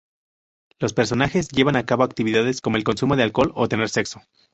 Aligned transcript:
Los 0.79 0.93
personajes 0.95 1.49
llevan 1.49 1.75
a 1.75 1.85
cabo 1.85 2.01
actividades 2.01 2.59
como 2.59 2.75
el 2.75 2.83
consumo 2.83 3.15
de 3.15 3.21
alcohol 3.21 3.51
o 3.53 3.69
tener 3.69 3.87
sexo. 3.87 4.19